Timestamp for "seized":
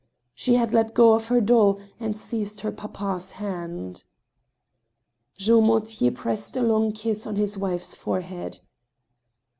2.17-2.61